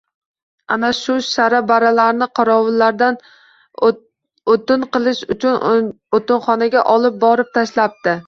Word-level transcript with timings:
Ana 0.75 0.87
shu 0.99 1.15
shara-baralarni 1.25 2.27
qorovullar 2.39 3.03
o‘tin 4.55 4.87
qilish 4.97 5.21
uchun 5.35 5.91
o‘tinxonaga 6.21 6.83
olib 6.95 7.21
borib 7.25 7.53
tashlabdi. 7.59 8.17